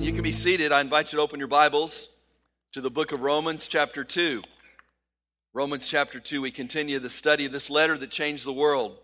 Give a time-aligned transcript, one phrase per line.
[0.00, 0.72] And you can be seated.
[0.72, 2.08] I invite you to open your Bibles
[2.72, 4.40] to the book of Romans, chapter 2.
[5.52, 8.96] Romans, chapter 2, we continue the study of this letter that changed the world.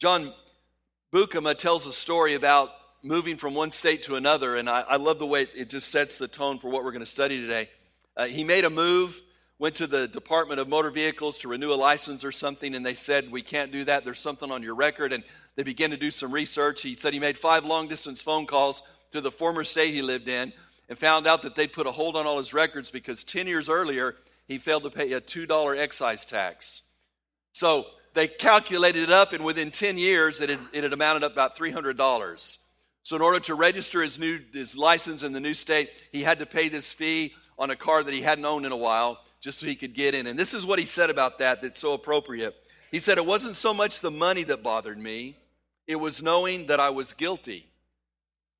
[0.00, 0.32] John
[1.12, 2.70] Bukema tells a story about
[3.02, 6.18] moving from one state to another, and I, I love the way it just sets
[6.18, 7.68] the tone for what we're going to study today.
[8.16, 9.20] Uh, he made a move,
[9.58, 12.94] went to the Department of Motor Vehicles to renew a license or something, and they
[12.94, 14.04] said, We can't do that.
[14.04, 15.12] There's something on your record.
[15.12, 15.24] And
[15.56, 16.82] they began to do some research.
[16.82, 20.28] He said he made five long distance phone calls to the former state he lived
[20.28, 20.52] in
[20.88, 23.68] and found out that they'd put a hold on all his records because 10 years
[23.68, 26.82] earlier, he failed to pay a $2 excise tax.
[27.52, 31.32] So they calculated it up, and within 10 years, it had, it had amounted up
[31.32, 32.58] about $300.
[33.02, 36.40] So, in order to register his, new, his license in the new state, he had
[36.40, 39.60] to pay this fee on a car that he hadn't owned in a while just
[39.60, 40.26] so he could get in.
[40.26, 42.54] And this is what he said about that that's so appropriate.
[42.90, 45.36] He said, It wasn't so much the money that bothered me,
[45.86, 47.67] it was knowing that I was guilty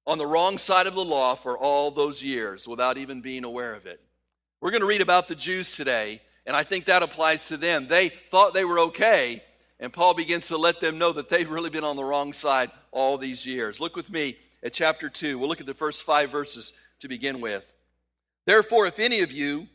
[0.08, 3.74] on the wrong side of the law for all those years without even being aware
[3.74, 4.00] of it.
[4.58, 7.88] We're going to read about the Jews today, and I think that applies to them.
[7.88, 9.42] They thought they were okay,
[9.78, 12.70] and Paul begins to let them know that they've really been on the wrong side
[12.90, 13.80] all these years.
[13.80, 15.38] Look with me at chapter 2.
[15.38, 17.70] We'll look at the first five verses to begin with.
[18.46, 19.66] Therefore, if any of you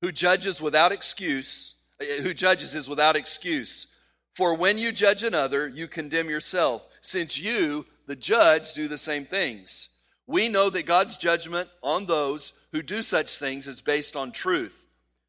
[0.00, 3.86] who judges without excuse, eh, who judges is without excuse,
[4.34, 9.26] for when you judge another, you condemn yourself, since you, the judge, do the same
[9.26, 9.90] things.
[10.26, 14.88] We know that God's judgment on those who do such things is based on truth.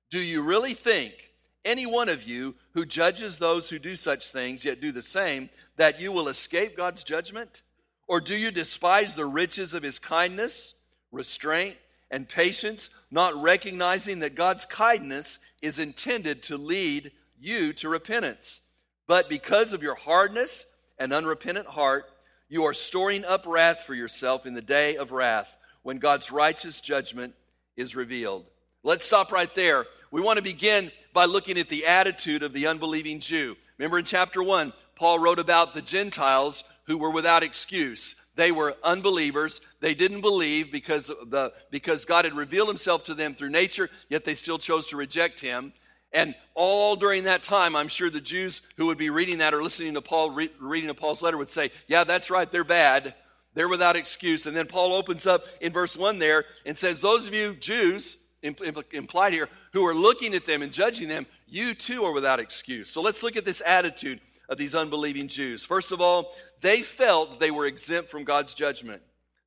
[0.09, 1.33] Do you really think
[1.65, 5.49] any one of you who judges those who do such things, yet do the same,
[5.75, 7.63] that you will escape God's judgment?
[8.07, 10.73] Or do you despise the riches of his kindness,
[11.11, 11.75] restraint,
[12.09, 18.61] and patience, not recognizing that God's kindness is intended to lead you to repentance?
[19.05, 20.65] But because of your hardness
[20.97, 22.05] and unrepentant heart,
[22.49, 26.81] you are storing up wrath for yourself in the day of wrath, when God's righteous
[26.81, 27.33] judgment
[27.77, 28.45] is revealed.
[28.83, 29.85] Let's stop right there.
[30.11, 33.55] We want to begin by looking at the attitude of the unbelieving Jew.
[33.77, 38.15] Remember in chapter 1, Paul wrote about the Gentiles who were without excuse.
[38.35, 39.61] They were unbelievers.
[39.79, 44.25] They didn't believe because, the, because God had revealed himself to them through nature, yet
[44.25, 45.73] they still chose to reject him.
[46.11, 49.61] And all during that time, I'm sure the Jews who would be reading that or
[49.61, 53.13] listening to Paul, re- reading to Paul's letter would say, Yeah, that's right, they're bad.
[53.53, 54.45] They're without excuse.
[54.45, 58.17] And then Paul opens up in verse 1 there and says, Those of you Jews
[58.41, 62.89] implied here, who are looking at them and judging them, you too are without excuse.
[62.89, 65.65] So let's look at this attitude of these unbelieving Jews.
[65.65, 69.01] First of all, they felt they were exempt from God's judgment.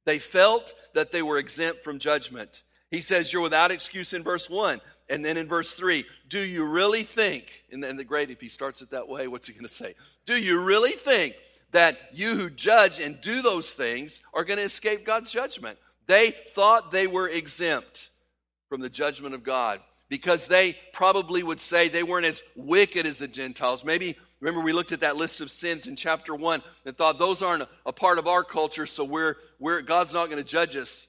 [0.04, 2.62] They felt that they were exempt from judgment.
[2.92, 4.80] He says, You're without excuse in verse 1.
[5.08, 8.48] And then in verse 3, do you really think, and then the great, if he
[8.48, 9.94] starts it that way, what's he going to say?
[10.24, 11.34] Do you really think
[11.72, 15.78] that you who judge and do those things are going to escape God's judgment?
[16.06, 18.10] They thought they were exempt
[18.68, 23.18] from the judgment of God because they probably would say they weren't as wicked as
[23.18, 23.84] the Gentiles.
[23.84, 27.42] Maybe, remember, we looked at that list of sins in chapter 1 and thought those
[27.42, 31.08] aren't a part of our culture, so we're, we're, God's not going to judge us.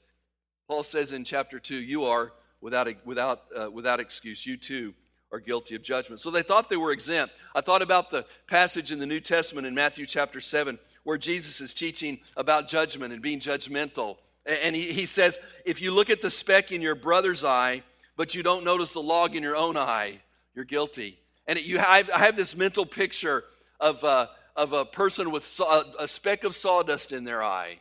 [0.73, 4.43] Paul says in chapter 2, you are without, without, uh, without excuse.
[4.43, 4.95] You too
[5.31, 6.19] are guilty of judgment.
[6.19, 7.35] So they thought they were exempt.
[7.53, 11.61] I thought about the passage in the New Testament in Matthew chapter 7 where Jesus
[11.61, 14.17] is teaching about judgment and being judgmental.
[14.47, 17.83] And he, he says, if you look at the speck in your brother's eye,
[18.17, 20.21] but you don't notice the log in your own eye,
[20.55, 21.19] you're guilty.
[21.45, 23.43] And it, you, I, I have this mental picture
[23.79, 27.77] of, uh, of a person with saw, a speck of sawdust in their eye.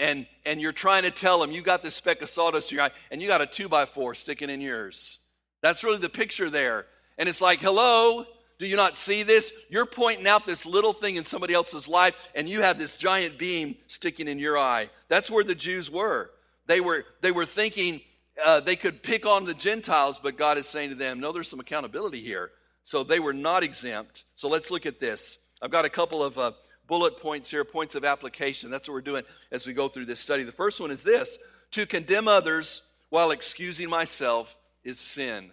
[0.00, 2.84] And, and you're trying to tell them you got this speck of sawdust in your
[2.86, 5.18] eye, and you got a two by four sticking in yours.
[5.60, 6.86] That's really the picture there.
[7.18, 8.24] And it's like, hello,
[8.58, 9.52] do you not see this?
[9.68, 13.38] You're pointing out this little thing in somebody else's life, and you have this giant
[13.38, 14.90] beam sticking in your eye.
[15.08, 16.30] That's where the Jews were.
[16.66, 18.00] They were, they were thinking
[18.44, 21.48] uh, they could pick on the Gentiles, but God is saying to them, no, there's
[21.48, 22.50] some accountability here.
[22.84, 24.24] So they were not exempt.
[24.34, 25.38] So let's look at this.
[25.60, 26.52] I've got a couple of uh,
[26.88, 28.70] bullet points here, points of application.
[28.70, 30.42] That's what we're doing as we go through this study.
[30.42, 31.38] The first one is this
[31.72, 35.52] to condemn others while excusing myself is sin.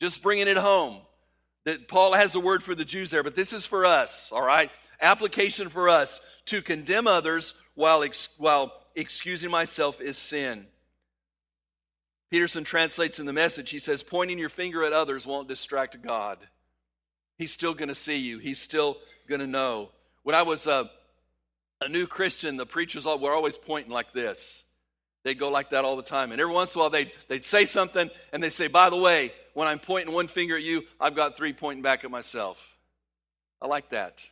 [0.00, 1.00] Just bringing it home
[1.64, 4.44] that Paul has a word for the Jews there, but this is for us, all
[4.44, 4.70] right?
[5.00, 10.66] Application for us to condemn others while, ex- while excusing myself is sin.
[12.30, 16.38] Peterson translates in the message, he says, pointing your finger at others won't distract God.
[17.38, 19.90] He's still going to see you, He's still going to know.
[20.22, 20.90] When I was a,
[21.80, 24.64] a new Christian, the preachers all, were always pointing like this.
[25.24, 26.32] They'd go like that all the time.
[26.32, 28.96] And every once in a while, they'd, they'd say something, and they'd say, By the
[28.96, 32.76] way, when I'm pointing one finger at you, I've got three pointing back at myself.
[33.60, 34.26] I like that.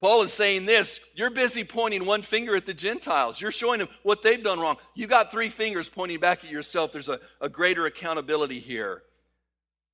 [0.00, 3.40] Paul is saying this you're busy pointing one finger at the Gentiles.
[3.40, 4.76] You're showing them what they've done wrong.
[4.94, 6.92] You got three fingers pointing back at yourself.
[6.92, 9.02] There's a, a greater accountability here.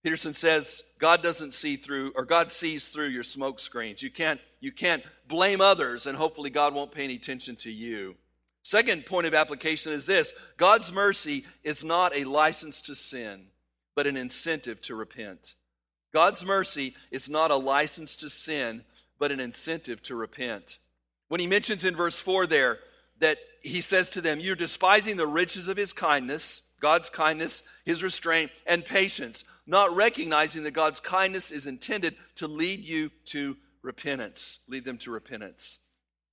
[0.02, 4.02] Peterson says God doesn't see through, or God sees through your smoke screens.
[4.02, 8.16] You can't, you can't blame others, and hopefully God won't pay any attention to you.
[8.62, 13.46] Second point of application is this God's mercy is not a license to sin,
[13.94, 15.54] but an incentive to repent.
[16.12, 18.84] God's mercy is not a license to sin,
[19.18, 20.78] but an incentive to repent.
[21.28, 22.78] When he mentions in verse 4 there
[23.20, 28.02] that he says to them, You're despising the riches of his kindness, God's kindness, his
[28.02, 34.58] restraint, and patience, not recognizing that God's kindness is intended to lead you to repentance,
[34.68, 35.80] lead them to repentance.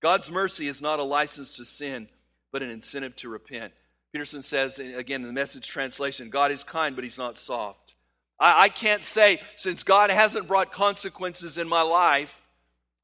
[0.02, 2.08] God's mercy is not a license to sin,
[2.52, 3.74] but an incentive to repent.
[4.12, 7.96] Peterson says, again in the message translation, God is kind, but he's not soft.
[8.40, 12.48] I, I can't say, since God hasn't brought consequences in my life,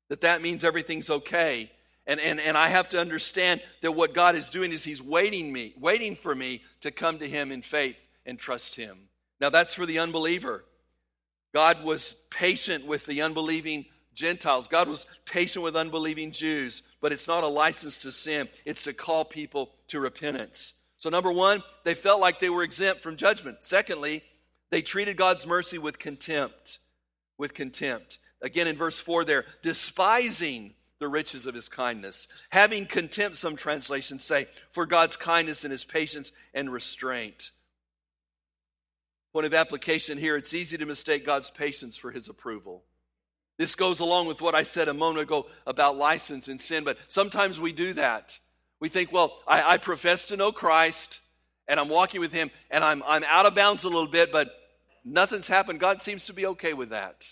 [0.09, 1.71] that that means everything's okay.
[2.07, 5.53] And, and, and I have to understand that what God is doing is He's waiting
[5.53, 9.09] me, waiting for me to come to Him in faith and trust Him.
[9.39, 10.63] Now that's for the unbeliever.
[11.53, 14.67] God was patient with the unbelieving Gentiles.
[14.67, 18.49] God was patient with unbelieving Jews, but it's not a license to sin.
[18.65, 20.73] It's to call people to repentance.
[20.97, 23.63] So, number one, they felt like they were exempt from judgment.
[23.63, 24.23] Secondly,
[24.69, 26.79] they treated God's mercy with contempt.
[27.37, 28.19] With contempt.
[28.41, 32.27] Again, in verse 4 there, despising the riches of his kindness.
[32.51, 37.49] Having contempt, some translations say, for God's kindness and his patience and restraint.
[39.33, 42.83] Point of application here it's easy to mistake God's patience for his approval.
[43.57, 46.99] This goes along with what I said a moment ago about license and sin, but
[47.07, 48.39] sometimes we do that.
[48.79, 51.19] We think, well, I, I profess to know Christ
[51.67, 54.51] and I'm walking with him and I'm, I'm out of bounds a little bit, but
[55.03, 55.79] nothing's happened.
[55.79, 57.27] God seems to be okay with that.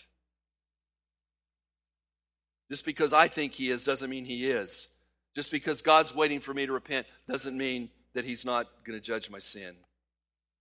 [2.69, 4.89] Just because I think he is doesn't mean he is.
[5.35, 9.03] Just because God's waiting for me to repent doesn't mean that he's not going to
[9.03, 9.75] judge my sin.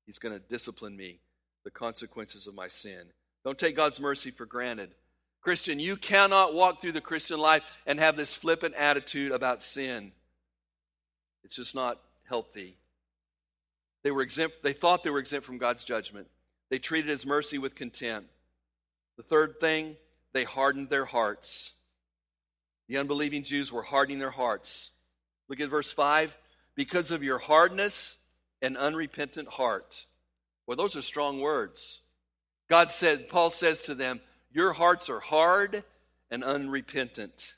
[0.06, 1.20] He's going to discipline me,
[1.64, 3.02] the consequences of my sin.
[3.44, 4.90] Don't take God's mercy for granted.
[5.40, 10.12] Christian, you cannot walk through the Christian life and have this flippant attitude about sin.
[11.44, 12.76] It's just not healthy.
[14.02, 16.28] They were exempt, they thought they were exempt from God's judgment.
[16.70, 18.28] They treated his mercy with contempt.
[19.16, 19.96] The third thing,
[20.32, 21.72] they hardened their hearts.
[22.88, 24.90] The unbelieving Jews were hardening their hearts.
[25.48, 26.38] Look at verse 5.
[26.74, 28.16] Because of your hardness
[28.62, 30.06] and unrepentant heart.
[30.66, 32.00] Well, those are strong words.
[32.68, 34.20] God said, Paul says to them,
[34.52, 35.84] Your hearts are hard
[36.30, 37.54] and unrepentant.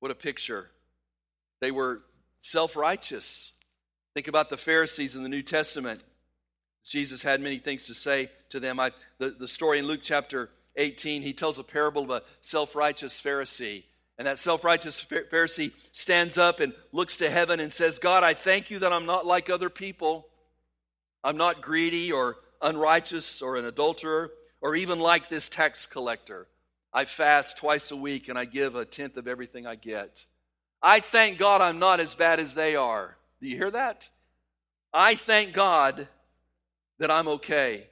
[0.00, 0.70] What a picture.
[1.60, 2.02] They were
[2.40, 3.52] self righteous.
[4.14, 6.00] Think about the Pharisees in the New Testament.
[6.84, 8.78] Jesus had many things to say to them.
[8.78, 12.74] I, the, the story in Luke chapter 18, he tells a parable of a self
[12.74, 13.84] righteous Pharisee.
[14.18, 18.34] And that self righteous Pharisee stands up and looks to heaven and says, God, I
[18.34, 20.28] thank you that I'm not like other people.
[21.22, 26.46] I'm not greedy or unrighteous or an adulterer or even like this tax collector.
[26.92, 30.26] I fast twice a week and I give a tenth of everything I get.
[30.80, 33.16] I thank God I'm not as bad as they are.
[33.40, 34.08] Do you hear that?
[34.92, 36.06] I thank God
[36.98, 37.88] that I'm okay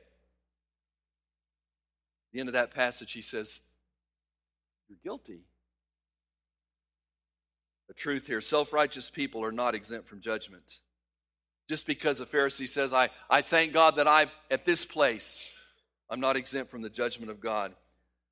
[2.33, 3.63] the end of that passage, he says,
[4.89, 5.43] You're guilty.
[7.89, 10.79] The truth here self righteous people are not exempt from judgment.
[11.69, 15.53] Just because a Pharisee says, I, I thank God that I'm at this place,
[16.11, 17.75] I'm not exempt from the judgment of God.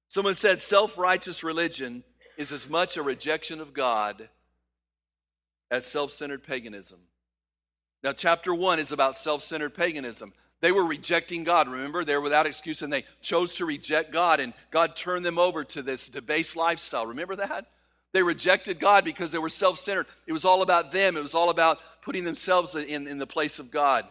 [0.09, 2.05] Someone said self righteous religion
[2.37, 4.29] is as much a rejection of God
[5.71, 7.01] as self centered paganism.
[8.03, 10.33] Now, chapter one is about self centered paganism.
[10.61, 11.69] They were rejecting God.
[11.69, 15.39] Remember, they were without excuse and they chose to reject God, and God turned them
[15.39, 17.07] over to this debased lifestyle.
[17.07, 17.67] Remember that?
[18.13, 20.07] They rejected God because they were self centered.
[20.27, 23.59] It was all about them, it was all about putting themselves in, in the place
[23.59, 24.07] of God.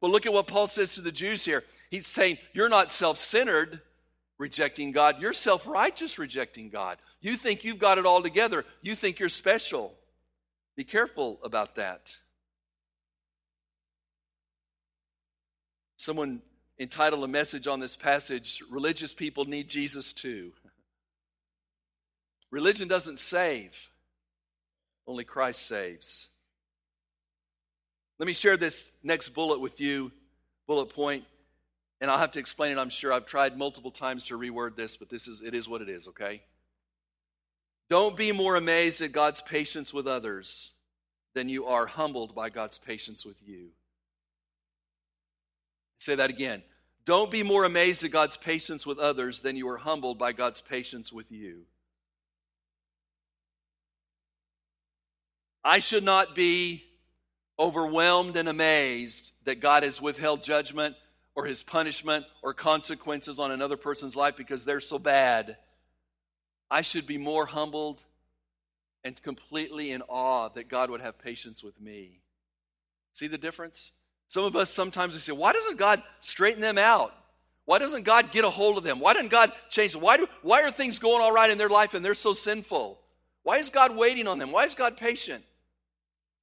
[0.00, 1.64] But look at what Paul says to the Jews here.
[1.90, 3.80] He's saying, You're not self centered
[4.38, 6.98] rejecting God, you're self righteous rejecting God.
[7.20, 9.94] You think you've got it all together, you think you're special.
[10.76, 12.18] Be careful about that.
[16.04, 16.42] Someone
[16.78, 20.52] entitled a message on this passage Religious People Need Jesus Too.
[22.50, 23.88] Religion doesn't save,
[25.06, 26.28] only Christ saves.
[28.18, 30.12] Let me share this next bullet with you,
[30.66, 31.24] bullet point,
[32.02, 33.10] and I'll have to explain it, I'm sure.
[33.10, 36.08] I've tried multiple times to reword this, but this is it is what it is,
[36.08, 36.42] okay?
[37.88, 40.72] Don't be more amazed at God's patience with others
[41.32, 43.70] than you are humbled by God's patience with you.
[46.04, 46.62] Say that again.
[47.06, 50.60] Don't be more amazed at God's patience with others than you are humbled by God's
[50.60, 51.62] patience with you.
[55.64, 56.84] I should not be
[57.58, 60.94] overwhelmed and amazed that God has withheld judgment
[61.34, 65.56] or his punishment or consequences on another person's life because they're so bad.
[66.70, 68.02] I should be more humbled
[69.04, 72.20] and completely in awe that God would have patience with me.
[73.14, 73.92] See the difference?
[74.26, 77.14] Some of us sometimes we say, why doesn't God straighten them out?
[77.66, 79.00] Why doesn't God get a hold of them?
[79.00, 80.02] Why doesn't God change them?
[80.02, 82.98] Why, do, why are things going all right in their life and they're so sinful?
[83.42, 84.52] Why is God waiting on them?
[84.52, 85.44] Why is God patient?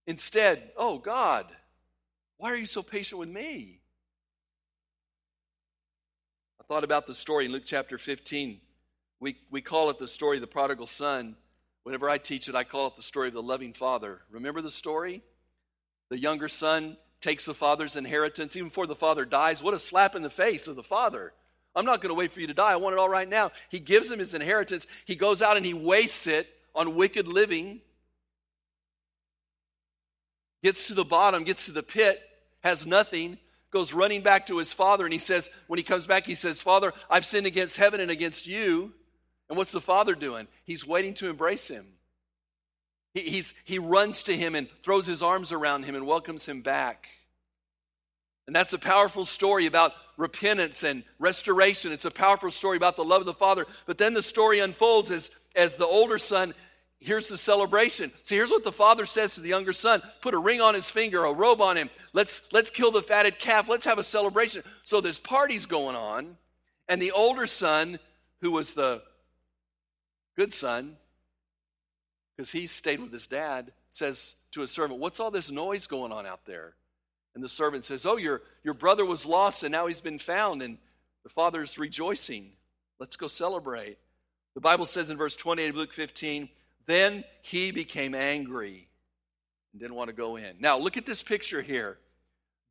[0.07, 1.45] Instead, oh God,
[2.37, 3.79] why are you so patient with me?
[6.59, 8.59] I thought about the story in Luke chapter 15.
[9.19, 11.35] We, we call it the story of the prodigal son.
[11.83, 14.21] Whenever I teach it, I call it the story of the loving father.
[14.31, 15.21] Remember the story?
[16.09, 19.63] The younger son takes the father's inheritance even before the father dies.
[19.63, 21.33] What a slap in the face of the father.
[21.75, 22.73] I'm not going to wait for you to die.
[22.73, 23.51] I want it all right now.
[23.69, 24.87] He gives him his inheritance.
[25.05, 27.81] He goes out and he wastes it on wicked living.
[30.63, 32.21] Gets to the bottom, gets to the pit,
[32.63, 33.37] has nothing,
[33.71, 35.05] goes running back to his father.
[35.05, 38.11] And he says, when he comes back, he says, Father, I've sinned against heaven and
[38.11, 38.93] against you.
[39.49, 40.47] And what's the father doing?
[40.65, 41.85] He's waiting to embrace him.
[43.13, 46.61] He, he's, he runs to him and throws his arms around him and welcomes him
[46.61, 47.07] back.
[48.47, 51.91] And that's a powerful story about repentance and restoration.
[51.91, 53.65] It's a powerful story about the love of the Father.
[53.85, 56.53] But then the story unfolds as, as the older son
[57.01, 58.11] hears the celebration.
[58.23, 60.89] See, here's what the father says to the younger son put a ring on his
[60.89, 61.89] finger, a robe on him.
[62.13, 63.67] Let's, let's kill the fatted calf.
[63.67, 64.63] Let's have a celebration.
[64.83, 66.37] So there's parties going on.
[66.87, 67.99] And the older son,
[68.41, 69.01] who was the
[70.35, 70.97] good son,
[72.41, 76.11] because he stayed with his dad, says to his servant, What's all this noise going
[76.11, 76.73] on out there?
[77.35, 80.63] And the servant says, Oh, your, your brother was lost and now he's been found.
[80.63, 80.79] And
[81.21, 82.53] the father's rejoicing.
[82.97, 83.99] Let's go celebrate.
[84.55, 86.49] The Bible says in verse 28 of Luke 15,
[86.87, 88.87] Then he became angry
[89.71, 90.55] and didn't want to go in.
[90.59, 91.99] Now, look at this picture here.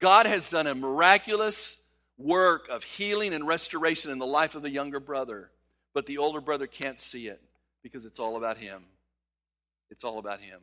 [0.01, 1.79] God has done a miraculous
[2.19, 5.49] work of healing and restoration in the life of the younger brother,
[5.95, 7.41] but the older brother can't see it
[7.85, 8.83] because it's all about him.
[9.91, 10.61] It's all about him.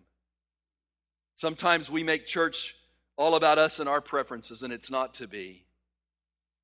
[1.36, 2.76] Sometimes we make church
[3.18, 5.66] all about us and our preferences, and it's not to be.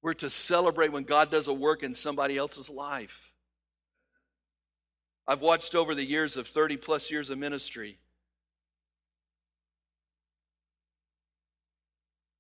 [0.01, 3.32] We're to celebrate when God does a work in somebody else's life.
[5.27, 7.98] I've watched over the years of 30 plus years of ministry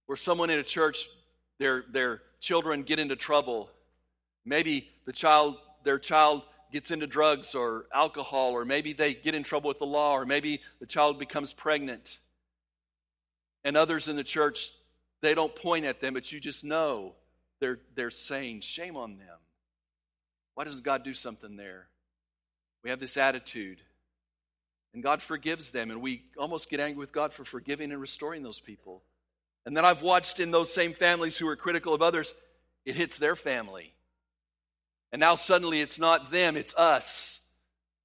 [0.05, 1.09] where someone in a church,
[1.59, 3.69] their, their children get into trouble.
[4.45, 9.43] Maybe the child, their child gets into drugs or alcohol, or maybe they get in
[9.43, 12.17] trouble with the law, or maybe the child becomes pregnant.
[13.63, 14.71] And others in the church,
[15.21, 17.13] they don't point at them, but you just know
[17.59, 19.37] they're, they're saying, Shame on them.
[20.55, 21.87] Why doesn't God do something there?
[22.83, 23.79] We have this attitude.
[24.93, 28.43] And God forgives them, and we almost get angry with God for forgiving and restoring
[28.43, 29.01] those people.
[29.65, 32.35] And then I've watched in those same families who are critical of others,
[32.85, 33.93] it hits their family.
[35.13, 37.39] And now suddenly it's not them, it's us.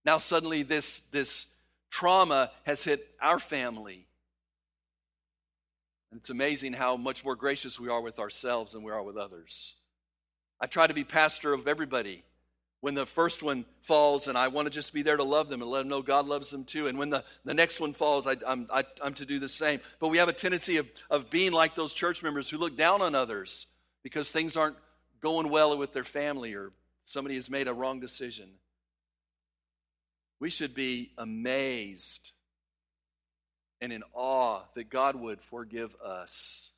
[0.05, 1.47] Now suddenly this, this
[1.91, 4.07] trauma has hit our family.
[6.11, 9.17] And it's amazing how much more gracious we are with ourselves than we are with
[9.17, 9.75] others.
[10.61, 12.25] I try to be pastor of everybody.
[12.81, 15.63] When the first one falls, and I want to just be there to love them
[15.63, 16.87] and let them know God loves them too.
[16.87, 19.81] And when the, the next one falls, I, I'm, I, I'm to do the same.
[19.99, 23.03] But we have a tendency of, of being like those church members who look down
[23.03, 23.67] on others
[24.05, 24.77] because things aren't
[25.21, 26.71] going well with their family or
[27.09, 28.51] somebody has made a wrong decision.
[30.41, 32.33] We should be amazed
[33.81, 36.71] and in awe that God would forgive us.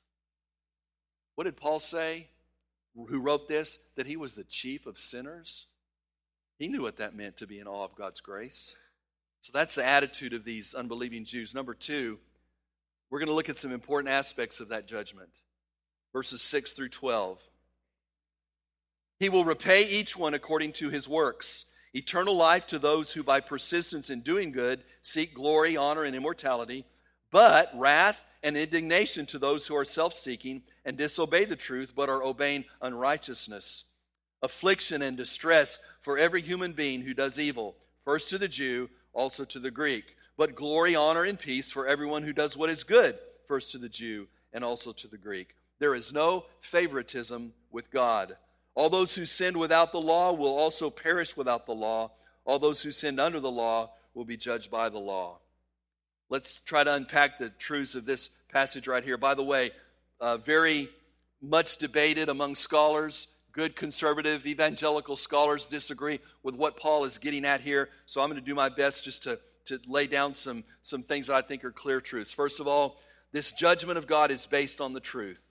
[1.34, 2.28] What did Paul say,
[2.94, 3.78] who wrote this?
[3.96, 5.66] That he was the chief of sinners?
[6.60, 8.76] He knew what that meant to be in awe of God's grace.
[9.40, 11.54] So that's the attitude of these unbelieving Jews.
[11.54, 12.18] Number two,
[13.10, 15.30] we're going to look at some important aspects of that judgment.
[16.12, 17.40] Verses 6 through 12.
[19.20, 21.66] He will repay each one according to his works.
[21.92, 26.86] Eternal life to those who, by persistence in doing good, seek glory, honor, and immortality,
[27.30, 32.08] but wrath and indignation to those who are self seeking and disobey the truth, but
[32.08, 33.84] are obeying unrighteousness.
[34.42, 39.44] Affliction and distress for every human being who does evil, first to the Jew, also
[39.44, 40.16] to the Greek.
[40.38, 43.90] But glory, honor, and peace for everyone who does what is good, first to the
[43.90, 45.56] Jew and also to the Greek.
[45.78, 48.36] There is no favoritism with God.
[48.74, 52.12] All those who sinned without the law will also perish without the law.
[52.44, 55.38] All those who sinned under the law will be judged by the law.
[56.28, 59.16] Let's try to unpack the truths of this passage right here.
[59.16, 59.72] By the way,
[60.20, 60.88] uh, very
[61.42, 63.28] much debated among scholars.
[63.52, 67.88] Good conservative evangelical scholars disagree with what Paul is getting at here.
[68.06, 71.26] So I'm going to do my best just to, to lay down some, some things
[71.26, 72.32] that I think are clear truths.
[72.32, 72.98] First of all,
[73.32, 75.42] this judgment of God is based on the truth.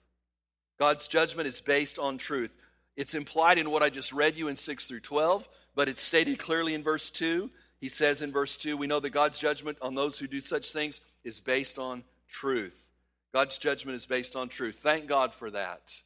[0.78, 2.52] God's judgment is based on truth.
[3.00, 6.38] It's implied in what I just read you in 6 through 12, but it's stated
[6.38, 7.48] clearly in verse 2.
[7.80, 10.70] He says in verse 2, we know that God's judgment on those who do such
[10.70, 12.90] things is based on truth.
[13.32, 14.80] God's judgment is based on truth.
[14.80, 15.98] Thank God for that.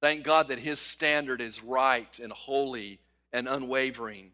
[0.00, 3.00] Thank God that His standard is right and holy
[3.30, 4.30] and unwavering.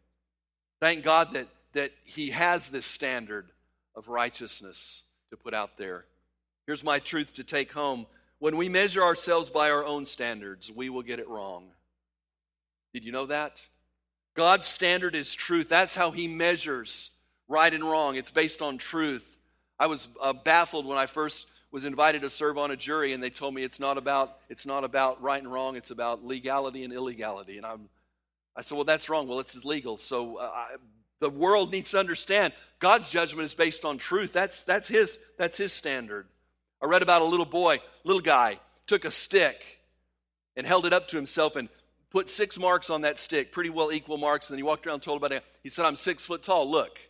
[0.80, 3.50] Thank God that, that He has this standard
[3.96, 6.04] of righteousness to put out there.
[6.66, 8.06] Here's my truth to take home.
[8.44, 11.68] When we measure ourselves by our own standards, we will get it wrong.
[12.92, 13.66] Did you know that?
[14.34, 15.70] God's standard is truth.
[15.70, 17.12] That's how He measures
[17.48, 18.16] right and wrong.
[18.16, 19.40] It's based on truth.
[19.78, 23.22] I was uh, baffled when I first was invited to serve on a jury, and
[23.22, 25.74] they told me it's not about it's not about right and wrong.
[25.74, 27.56] It's about legality and illegality.
[27.56, 27.88] And I'm,
[28.54, 29.26] I said, well, that's wrong.
[29.26, 29.96] Well, it's legal.
[29.96, 30.66] So uh, I,
[31.18, 34.34] the world needs to understand God's judgment is based on truth.
[34.34, 36.26] That's that's His that's His standard.
[36.84, 39.80] I read about a little boy, little guy, took a stick
[40.54, 41.70] and held it up to himself and
[42.10, 44.50] put six marks on that stick, pretty well equal marks.
[44.50, 45.42] And then he walked around and told about it.
[45.62, 46.70] He said, I'm six foot tall.
[46.70, 47.00] Look.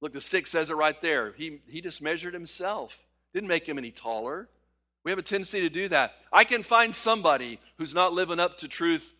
[0.00, 1.32] Look, the stick says it right there.
[1.36, 3.02] He, he just measured himself,
[3.32, 4.48] didn't make him any taller.
[5.02, 6.14] We have a tendency to do that.
[6.32, 9.16] I can find somebody who's not living up to truth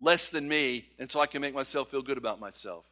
[0.00, 2.86] less than me, and so I can make myself feel good about myself.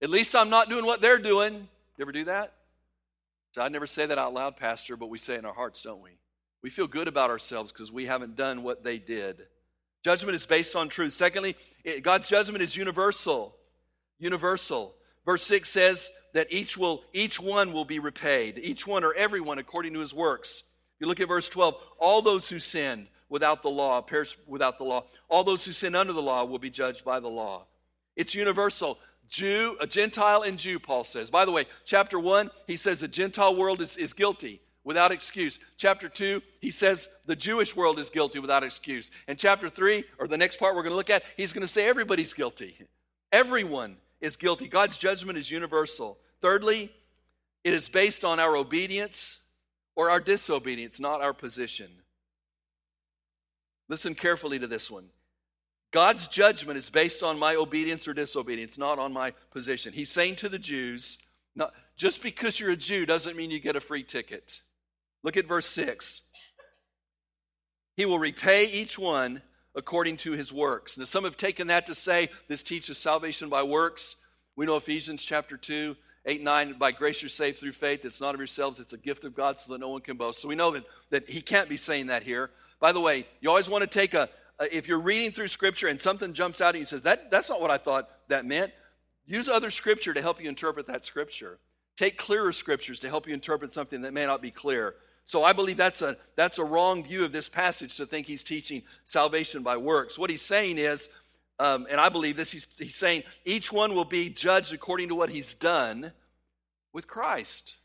[0.00, 1.52] At least I'm not doing what they're doing.
[1.98, 2.54] You ever do that?
[3.56, 5.80] So I'd never say that out loud, Pastor, but we say it in our hearts,
[5.80, 6.18] don't we?
[6.62, 9.46] We feel good about ourselves because we haven't done what they did.
[10.04, 11.14] Judgment is based on truth.
[11.14, 11.56] Secondly,
[12.02, 13.56] God's judgment is universal.
[14.18, 14.94] Universal.
[15.24, 19.58] Verse 6 says that each will each one will be repaid, each one or everyone
[19.58, 20.62] according to his works.
[21.00, 24.84] You look at verse 12, all those who sinned without the law perish without the
[24.84, 25.06] law.
[25.30, 27.64] All those who sin under the law will be judged by the law.
[28.16, 28.98] It's universal.
[29.28, 31.30] Jew, a Gentile and Jew, Paul says.
[31.30, 35.58] By the way, chapter 1, he says the Gentile world is, is guilty without excuse.
[35.76, 39.10] Chapter 2, he says the Jewish world is guilty without excuse.
[39.26, 41.68] And chapter 3, or the next part we're going to look at, he's going to
[41.68, 42.76] say everybody's guilty.
[43.32, 44.68] Everyone is guilty.
[44.68, 46.18] God's judgment is universal.
[46.40, 46.92] Thirdly,
[47.64, 49.40] it is based on our obedience
[49.96, 51.90] or our disobedience, not our position.
[53.88, 55.06] Listen carefully to this one.
[55.96, 59.94] God's judgment is based on my obedience or disobedience, not on my position.
[59.94, 61.16] He's saying to the Jews,
[61.54, 64.60] not, just because you're a Jew doesn't mean you get a free ticket.
[65.22, 66.20] Look at verse 6.
[67.96, 69.40] He will repay each one
[69.74, 70.98] according to his works.
[70.98, 74.16] Now, some have taken that to say this teaches salvation by works.
[74.54, 78.04] We know Ephesians chapter 2, 8, 9, by grace you're saved through faith.
[78.04, 80.42] It's not of yourselves, it's a gift of God so that no one can boast.
[80.42, 82.50] So we know that, that he can't be saying that here.
[82.80, 85.88] By the way, you always want to take a, uh, if you're reading through Scripture
[85.88, 88.72] and something jumps out and you says, that, that's not what I thought that meant,
[89.26, 91.58] use other Scripture to help you interpret that Scripture.
[91.96, 94.94] Take clearer Scriptures to help you interpret something that may not be clear.
[95.24, 98.44] So I believe that's a, that's a wrong view of this passage to think he's
[98.44, 100.18] teaching salvation by works.
[100.18, 101.10] What he's saying is,
[101.58, 105.14] um, and I believe this, he's, he's saying each one will be judged according to
[105.14, 106.12] what he's done
[106.92, 107.76] with Christ.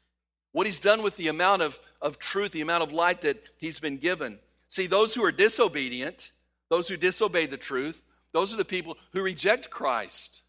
[0.51, 3.79] What he's done with the amount of, of truth, the amount of light that he's
[3.79, 4.37] been given.
[4.69, 6.31] See, those who are disobedient,
[6.71, 10.41] those who disobey the truth, those are the people who reject Christ.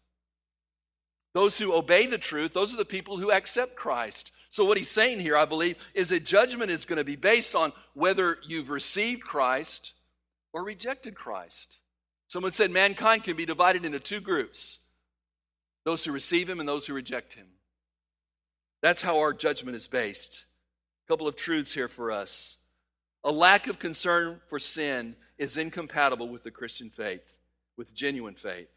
[1.33, 4.31] Those who obey the truth, those are the people who accept Christ.
[4.49, 7.55] So, what he's saying here, I believe, is that judgment is going to be based
[7.55, 9.93] on whether you've received Christ
[10.53, 11.79] or rejected Christ.
[12.27, 14.79] Someone said mankind can be divided into two groups
[15.85, 17.47] those who receive him and those who reject him.
[18.81, 20.45] That's how our judgment is based.
[21.05, 22.62] A couple of truths here for us.
[23.23, 27.37] A lack of concern for sin is incompatible with the Christian faith,
[27.77, 28.69] with genuine faith.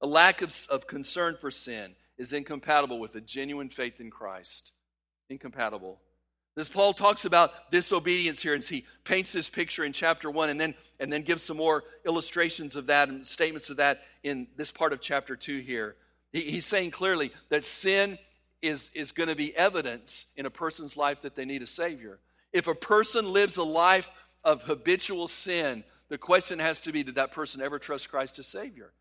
[0.00, 4.72] A lack of, of concern for sin is incompatible with a genuine faith in Christ.
[5.28, 6.00] Incompatible.
[6.56, 10.60] As Paul talks about disobedience here, and he paints this picture in chapter one, and
[10.60, 14.72] then and then gives some more illustrations of that and statements of that in this
[14.72, 15.94] part of chapter two here.
[16.32, 18.18] He, he's saying clearly that sin
[18.60, 22.18] is, is going to be evidence in a person's life that they need a Savior.
[22.52, 24.10] If a person lives a life
[24.44, 28.46] of habitual sin, the question has to be did that person ever trust Christ as
[28.46, 28.92] Savior?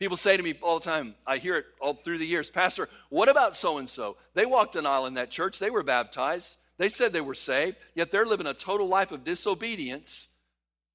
[0.00, 2.88] People say to me all the time, I hear it all through the years, Pastor,
[3.10, 4.16] what about so and so?
[4.34, 7.76] They walked an aisle in that church, they were baptized, they said they were saved,
[7.94, 10.28] yet they're living a total life of disobedience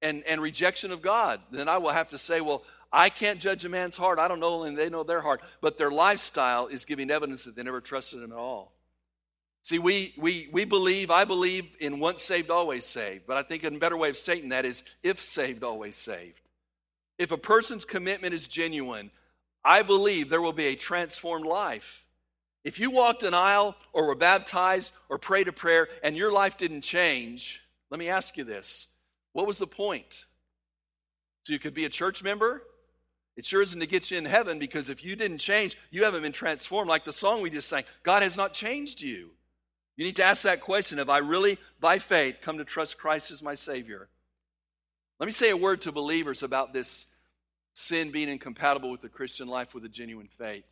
[0.02, 1.40] and, and rejection of God.
[1.50, 4.18] Then I will have to say, Well, I can't judge a man's heart.
[4.18, 5.40] I don't know, and they know their heart.
[5.60, 8.72] But their lifestyle is giving evidence that they never trusted him at all.
[9.62, 13.24] See, we, we, we believe, I believe in once saved, always saved.
[13.26, 16.40] But I think a better way of stating that is if saved, always saved.
[17.18, 19.10] If a person's commitment is genuine,
[19.62, 22.06] I believe there will be a transformed life.
[22.64, 26.56] If you walked an aisle or were baptized or prayed a prayer and your life
[26.56, 28.88] didn't change, let me ask you this.
[29.32, 30.24] What was the point?
[31.44, 32.62] So you could be a church member?
[33.36, 36.22] It sure isn't to get you in heaven because if you didn't change, you haven't
[36.22, 36.88] been transformed.
[36.88, 39.30] Like the song we just sang, God has not changed you.
[40.00, 43.30] You need to ask that question Have I really, by faith, come to trust Christ
[43.30, 44.08] as my Savior?
[45.18, 47.06] Let me say a word to believers about this
[47.74, 50.64] sin being incompatible with the Christian life with a genuine faith.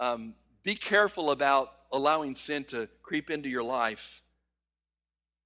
[0.00, 4.22] Um, be careful about allowing sin to creep into your life.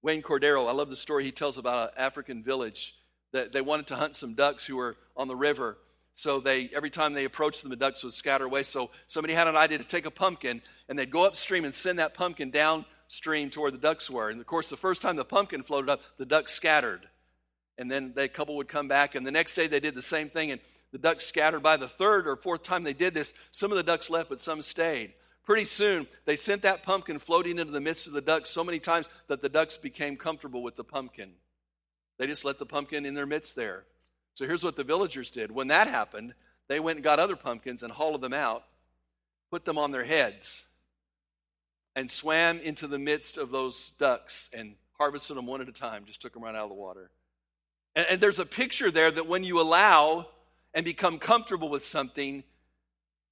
[0.00, 2.94] Wayne Cordeiro, I love the story he tells about an African village
[3.32, 5.76] that they wanted to hunt some ducks who were on the river.
[6.14, 8.62] So they every time they approached them, the ducks would scatter away.
[8.62, 11.98] So somebody had an idea to take a pumpkin and they'd go upstream and send
[11.98, 12.50] that pumpkin
[13.12, 14.30] downstream to where the ducks were.
[14.30, 17.08] And of course, the first time the pumpkin floated up, the ducks scattered.
[17.76, 20.30] And then the couple would come back, and the next day they did the same
[20.30, 20.60] thing, and
[20.92, 21.62] the ducks scattered.
[21.62, 24.40] By the third or fourth time they did this, some of the ducks left, but
[24.40, 25.12] some stayed.
[25.44, 28.78] Pretty soon, they sent that pumpkin floating into the midst of the ducks so many
[28.78, 31.32] times that the ducks became comfortable with the pumpkin.
[32.18, 33.84] They just let the pumpkin in their midst there.
[34.34, 35.50] So here's what the villagers did.
[35.50, 36.34] When that happened,
[36.68, 38.64] they went and got other pumpkins and hauled them out,
[39.50, 40.64] put them on their heads,
[41.94, 46.04] and swam into the midst of those ducks and harvested them one at a time,
[46.06, 47.10] just took them right out of the water.
[47.94, 50.28] And, and there's a picture there that when you allow
[50.74, 52.44] and become comfortable with something,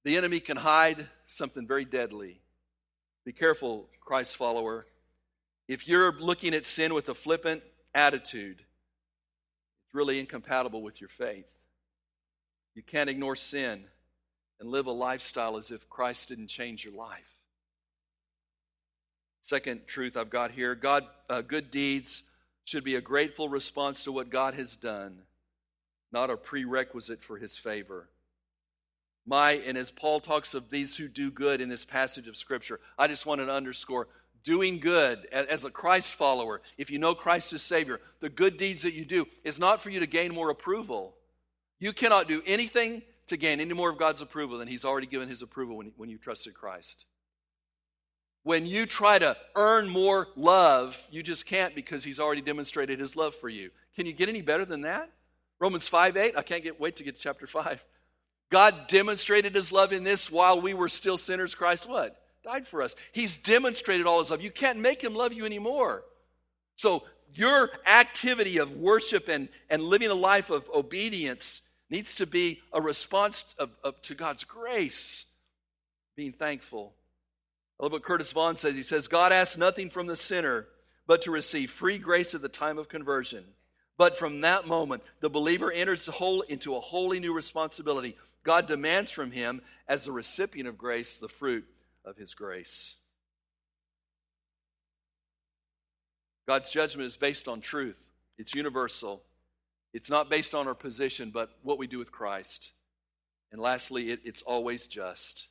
[0.03, 2.41] the enemy can hide something very deadly.
[3.25, 4.85] Be careful, Christ follower.
[5.67, 11.45] If you're looking at sin with a flippant attitude, it's really incompatible with your faith.
[12.75, 13.85] You can't ignore sin
[14.59, 17.40] and live a lifestyle as if Christ didn't change your life.
[19.41, 22.23] Second truth I've got here God, uh, good deeds
[22.63, 25.23] should be a grateful response to what God has done,
[26.11, 28.07] not a prerequisite for his favor.
[29.25, 32.79] My, and as Paul talks of these who do good in this passage of Scripture,
[32.97, 34.07] I just wanted to underscore
[34.43, 38.81] doing good as a Christ follower, if you know Christ as Savior, the good deeds
[38.83, 41.15] that you do is not for you to gain more approval.
[41.79, 45.29] You cannot do anything to gain any more of God's approval than He's already given
[45.29, 47.05] His approval when, when you trusted Christ.
[48.43, 53.15] When you try to earn more love, you just can't because he's already demonstrated his
[53.15, 53.69] love for you.
[53.95, 55.11] Can you get any better than that?
[55.59, 57.83] Romans 5 8, I can't get, wait to get to chapter 5.
[58.49, 61.53] God demonstrated his love in this while we were still sinners.
[61.53, 62.19] Christ what?
[62.43, 62.95] Died for us.
[63.11, 64.41] He's demonstrated all his love.
[64.41, 66.03] You can't make him love you anymore.
[66.75, 72.59] So your activity of worship and, and living a life of obedience needs to be
[72.73, 75.25] a response of, of, to God's grace,
[76.15, 76.93] being thankful
[77.81, 78.75] I love what Curtis Vaughan says.
[78.75, 80.67] He says, God asks nothing from the sinner
[81.07, 83.43] but to receive free grace at the time of conversion.
[83.97, 88.15] But from that moment, the believer enters the whole, into a wholly new responsibility.
[88.43, 91.65] God demands from him, as the recipient of grace, the fruit
[92.05, 92.97] of his grace.
[96.47, 99.23] God's judgment is based on truth, it's universal.
[99.93, 102.71] It's not based on our position, but what we do with Christ.
[103.51, 105.49] And lastly, it, it's always just.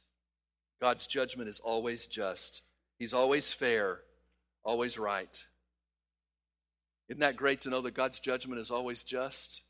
[0.80, 2.62] God's judgment is always just,
[2.98, 4.00] He's always fair,
[4.62, 5.46] always right.
[7.08, 9.62] Isn't that great to know that God's judgment is always just,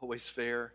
[0.00, 0.72] always fair?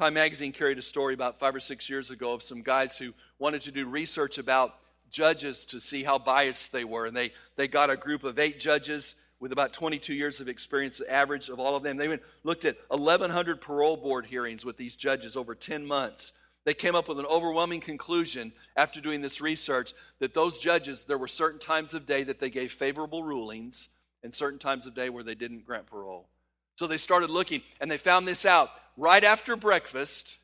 [0.00, 3.14] Time magazine carried a story about five or six years ago of some guys who
[3.38, 4.74] wanted to do research about
[5.10, 7.06] judges to see how biased they were.
[7.06, 10.98] And they, they got a group of eight judges with about 22 years of experience,
[10.98, 11.96] the average of all of them.
[11.96, 16.32] They went, looked at 1,100 parole board hearings with these judges over 10 months
[16.68, 21.16] they came up with an overwhelming conclusion after doing this research that those judges, there
[21.16, 23.88] were certain times of day that they gave favorable rulings
[24.22, 26.28] and certain times of day where they didn't grant parole.
[26.76, 28.68] So they started looking and they found this out.
[28.98, 30.40] Right after breakfast,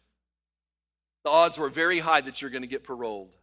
[1.25, 3.37] the odds were very high that you're going to get paroled.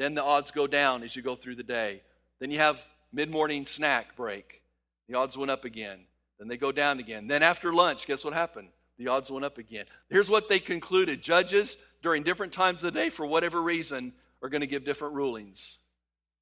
[0.00, 2.02] Then the odds go down as you go through the day.
[2.40, 4.62] Then you have mid morning snack break.
[5.08, 6.06] The odds went up again.
[6.40, 7.28] Then they go down again.
[7.28, 8.70] Then after lunch, guess what happened?
[9.02, 9.86] The odds went up again.
[10.10, 14.12] Here's what they concluded judges during different times of the day, for whatever reason,
[14.42, 15.78] are going to give different rulings.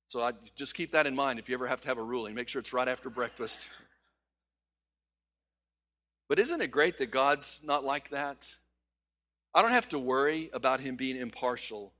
[0.08, 2.34] So I, just keep that in mind if you ever have to have a ruling.
[2.34, 3.66] Make sure it's right after breakfast.
[6.28, 8.54] But isn't it great that God's not like that?
[9.54, 11.92] I don't have to worry about him being impartial.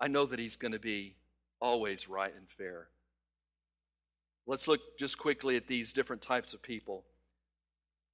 [0.00, 1.14] I know that he's going to be
[1.60, 2.88] always right and fair.
[4.46, 7.04] Let's look just quickly at these different types of people.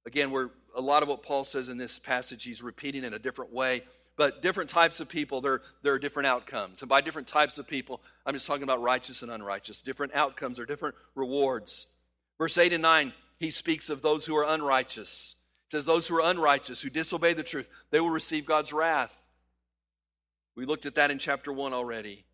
[0.05, 3.19] Again, we're a lot of what Paul says in this passage, he's repeating in a
[3.19, 3.83] different way.
[4.15, 6.81] But different types of people, there, there are different outcomes.
[6.81, 9.81] And by different types of people, I'm just talking about righteous and unrighteous.
[9.81, 11.87] Different outcomes or different rewards.
[12.37, 15.35] Verse 8 and 9, he speaks of those who are unrighteous.
[15.69, 19.17] He says, Those who are unrighteous, who disobey the truth, they will receive God's wrath.
[20.55, 22.25] We looked at that in chapter 1 already.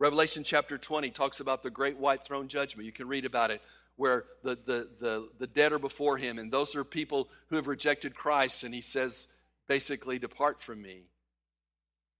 [0.00, 2.86] Revelation chapter 20 talks about the great white throne judgment.
[2.86, 3.60] You can read about it,
[3.98, 7.66] where the, the, the, the dead are before him, and those are people who have
[7.66, 9.26] rejected Christ, and he says,
[9.66, 11.02] basically, depart from me.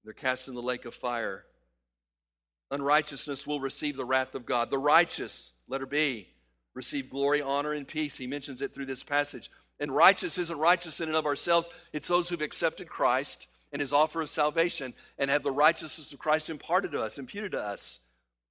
[0.04, 1.44] They're cast in the lake of fire.
[2.72, 4.70] Unrighteousness will receive the wrath of God.
[4.70, 6.26] The righteous, letter B,
[6.74, 8.18] receive glory, honor, and peace.
[8.18, 9.48] He mentions it through this passage.
[9.78, 13.92] And righteous isn't righteous in and of ourselves, it's those who've accepted Christ and his
[13.92, 18.00] offer of salvation and have the righteousness of Christ imparted to us, imputed to us.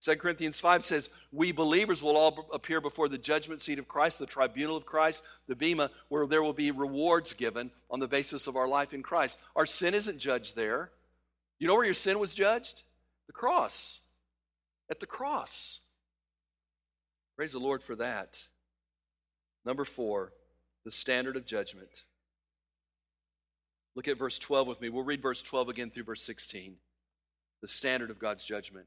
[0.08, 4.20] 2 Corinthians 5 says, We believers will all appear before the judgment seat of Christ,
[4.20, 8.48] the tribunal of Christ, the Bema, where there will be rewards given on the basis
[8.48, 9.38] of our life in Christ.
[9.54, 10.92] Our sin isn't judged there.
[11.60, 12.84] You know where your sin was judged?
[13.26, 14.00] The cross.
[14.90, 15.80] At the cross.
[17.36, 18.48] Praise the Lord for that.
[19.66, 20.32] Number four,
[20.86, 22.06] the standard of judgment.
[23.94, 24.88] Look at verse 12 with me.
[24.88, 26.78] We'll read verse 12 again through verse 16.
[27.62, 28.86] The standard of God's judgment.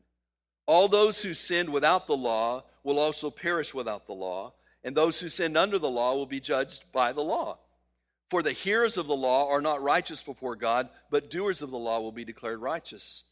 [0.71, 4.53] All those who sinned without the law will also perish without the law,
[4.85, 7.59] and those who sinned under the law will be judged by the law.
[8.31, 11.77] For the hearers of the law are not righteous before God, but doers of the
[11.77, 13.25] law will be declared righteous.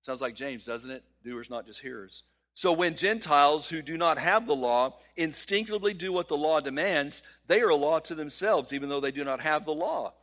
[0.00, 1.04] Sounds like James, doesn't it?
[1.24, 2.24] Doers, not just hearers.
[2.54, 7.22] So when Gentiles who do not have the law instinctively do what the law demands,
[7.46, 10.14] they are a law to themselves, even though they do not have the law.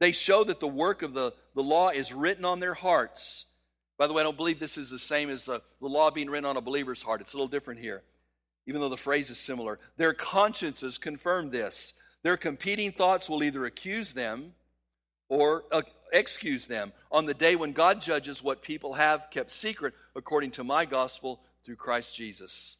[0.00, 3.46] They show that the work of the, the law is written on their hearts.
[3.98, 6.30] By the way, I don't believe this is the same as the, the law being
[6.30, 7.20] written on a believer's heart.
[7.20, 8.02] It's a little different here,
[8.66, 9.80] even though the phrase is similar.
[9.96, 11.94] Their consciences confirm this.
[12.22, 14.52] Their competing thoughts will either accuse them
[15.28, 15.82] or uh,
[16.12, 20.64] excuse them on the day when God judges what people have kept secret according to
[20.64, 22.76] my gospel through Christ Jesus.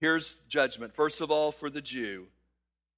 [0.00, 0.94] Here's judgment.
[0.94, 2.26] First of all, for the Jew,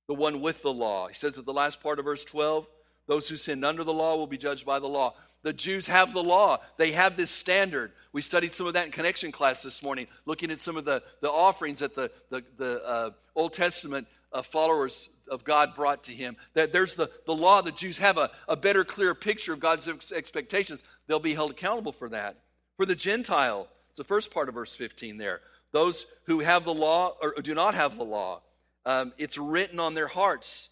[0.09, 1.09] the one with the law.
[1.09, 2.67] He says at the last part of verse 12,
[3.07, 5.15] those who sinned under the law will be judged by the law.
[5.43, 6.59] The Jews have the law.
[6.77, 7.93] They have this standard.
[8.13, 11.03] We studied some of that in connection class this morning, looking at some of the,
[11.21, 16.13] the offerings that the, the, the uh, Old Testament uh, followers of God brought to
[16.13, 16.37] him.
[16.55, 17.63] That there's the, the law.
[17.63, 20.83] The Jews have a, a better, clearer picture of God's ex- expectations.
[21.07, 22.39] They'll be held accountable for that.
[22.77, 25.43] For the Gentile, it's the first part of verse 15 there.
[25.71, 28.43] Those who have the law or do not have the law,
[28.85, 30.71] um, it's written on their hearts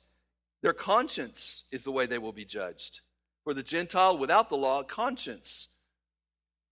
[0.65, 3.03] their conscience is the way they will be judged.
[3.45, 5.69] For the Gentile without the law, conscience.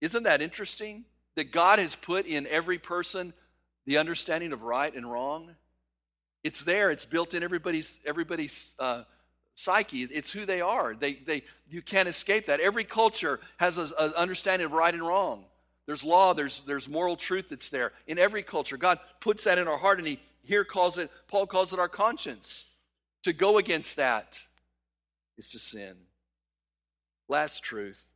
[0.01, 1.05] Isn't that interesting?
[1.35, 3.33] That God has put in every person
[3.85, 5.51] the understanding of right and wrong.
[6.43, 6.89] It's there.
[6.89, 9.03] It's built in everybody's everybody's uh,
[9.53, 10.01] psyche.
[10.05, 10.95] It's who they are.
[10.95, 12.59] They they you can't escape that.
[12.61, 15.45] Every culture has an understanding of right and wrong.
[15.85, 16.33] There's law.
[16.33, 18.75] There's there's moral truth that's there in every culture.
[18.75, 21.11] God puts that in our heart, and He here calls it.
[21.27, 22.65] Paul calls it our conscience.
[23.23, 24.43] To go against that
[25.37, 25.95] is to sin.
[27.27, 28.09] Last truth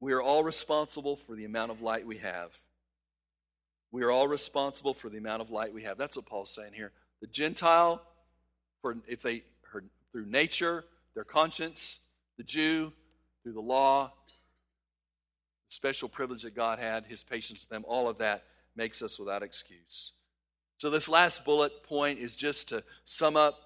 [0.00, 2.60] we are all responsible for the amount of light we have.
[3.90, 5.96] We are all responsible for the amount of light we have.
[5.96, 6.92] That's what Paul's saying here.
[7.22, 8.02] The Gentile,
[8.82, 9.44] for if they
[10.14, 11.98] through nature, their conscience,
[12.36, 12.92] the Jew,
[13.42, 14.12] through the law,
[15.68, 18.44] the special privilege that God had, his patience with them, all of that
[18.76, 20.12] makes us without excuse.
[20.84, 23.58] So, this last bullet point is just to sum up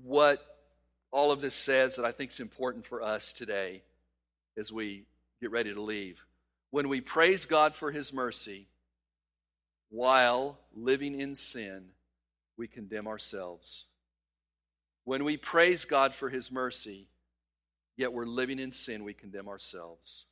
[0.00, 0.60] what
[1.10, 3.82] all of this says that I think is important for us today
[4.56, 5.06] as we
[5.40, 6.24] get ready to leave.
[6.70, 8.68] When we praise God for His mercy
[9.90, 11.86] while living in sin,
[12.56, 13.86] we condemn ourselves.
[15.02, 17.08] When we praise God for His mercy,
[17.96, 20.26] yet we're living in sin, we condemn ourselves.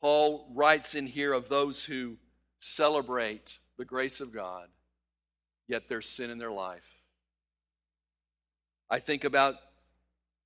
[0.00, 2.18] Paul writes in here of those who
[2.60, 4.68] celebrate the grace of God
[5.68, 6.88] yet there's sin in their life.
[8.90, 9.56] I think about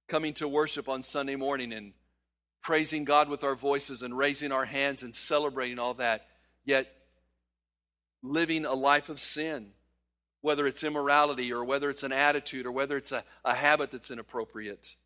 [0.08, 1.92] coming to worship on Sunday morning and
[2.60, 6.26] praising God with our voices and raising our hands and celebrating all that,
[6.64, 6.86] yet
[8.22, 9.70] living a life of sin,
[10.40, 14.10] whether it's immorality or whether it's an attitude or whether it's a, a habit that's
[14.10, 14.96] inappropriate.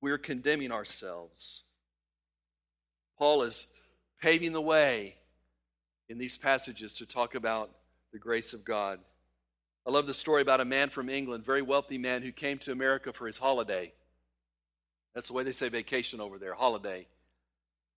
[0.00, 1.64] We're condemning ourselves.
[3.18, 3.66] Paul is
[4.20, 5.16] paving the way
[6.08, 7.70] in these passages to talk about
[8.12, 8.98] the grace of God.
[9.86, 12.72] I love the story about a man from England, very wealthy man who came to
[12.72, 13.92] America for his holiday.
[15.14, 17.06] That's the way they say vacation over there, holiday.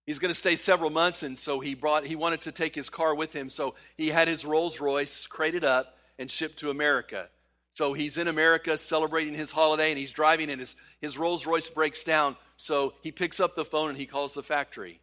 [0.06, 2.88] He's going to stay several months, and so he brought he wanted to take his
[2.88, 3.48] car with him.
[3.48, 7.28] So he had his Rolls Royce crated up and shipped to America.
[7.74, 11.68] So he's in America celebrating his holiday, and he's driving, and his, his Rolls Royce
[11.70, 12.36] breaks down.
[12.56, 15.00] So he picks up the phone and he calls the factory.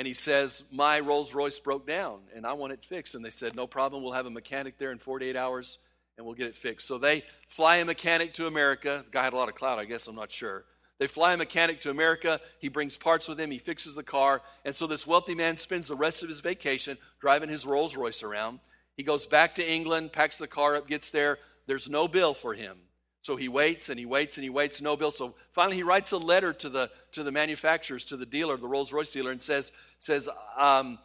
[0.00, 3.14] And he says, My Rolls Royce broke down, and I want it fixed.
[3.14, 5.76] And they said, No problem, we'll have a mechanic there in 48 hours,
[6.16, 6.86] and we'll get it fixed.
[6.86, 9.04] So they fly a mechanic to America.
[9.04, 10.64] The guy had a lot of clout, I guess, I'm not sure.
[10.98, 12.40] They fly a mechanic to America.
[12.60, 13.50] He brings parts with him.
[13.50, 14.40] He fixes the car.
[14.64, 18.22] And so this wealthy man spends the rest of his vacation driving his Rolls Royce
[18.22, 18.60] around.
[18.96, 21.36] He goes back to England, packs the car up, gets there.
[21.66, 22.78] There's no bill for him.
[23.22, 25.10] So he waits and he waits and he waits, no bill.
[25.10, 28.66] So finally he writes a letter to the, to the manufacturers, to the dealer, the
[28.66, 30.98] Rolls Royce dealer, and says, says um,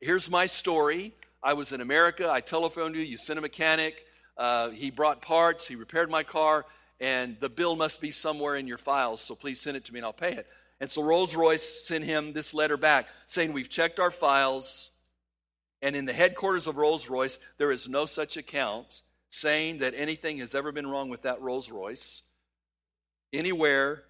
[0.00, 1.14] Here's my story.
[1.42, 2.28] I was in America.
[2.30, 3.02] I telephoned you.
[3.02, 4.04] You sent a mechanic.
[4.36, 5.68] Uh, he brought parts.
[5.68, 6.64] He repaired my car
[7.00, 9.98] and the bill must be somewhere in your files, so please send it to me
[9.98, 10.46] and I'll pay it.
[10.80, 14.90] And so Rolls Royce sent him this letter back saying, We've checked our files,
[15.82, 20.38] and in the headquarters of Rolls Royce, there is no such account saying that anything
[20.38, 22.22] has ever been wrong with that Rolls Royce
[23.32, 24.02] anywhere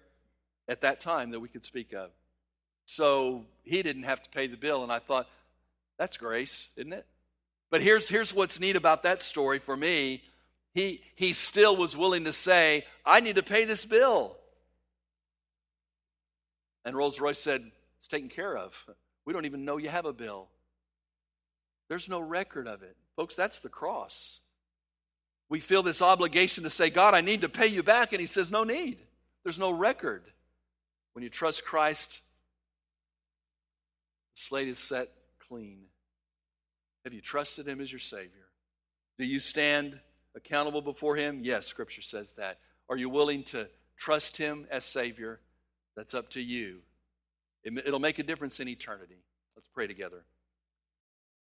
[0.67, 2.09] at that time that we could speak of.
[2.85, 5.27] So he didn't have to pay the bill, and I thought,
[5.97, 7.05] that's grace, isn't it?
[7.69, 10.23] But here's, here's what's neat about that story for me
[10.73, 14.37] he, he still was willing to say, I need to pay this bill.
[16.85, 18.85] And Rolls Royce said, It's taken care of.
[19.25, 20.47] We don't even know you have a bill.
[21.89, 22.95] There's no record of it.
[23.15, 24.39] Folks, that's the cross.
[25.51, 28.13] We feel this obligation to say, God, I need to pay you back.
[28.13, 28.99] And He says, No need.
[29.43, 30.23] There's no record.
[31.11, 32.21] When you trust Christ,
[34.33, 35.09] the slate is set
[35.49, 35.81] clean.
[37.03, 38.47] Have you trusted Him as your Savior?
[39.19, 39.99] Do you stand
[40.37, 41.41] accountable before Him?
[41.43, 42.59] Yes, Scripture says that.
[42.89, 45.41] Are you willing to trust Him as Savior?
[45.97, 46.77] That's up to you.
[47.65, 49.17] It'll make a difference in eternity.
[49.57, 50.23] Let's pray together.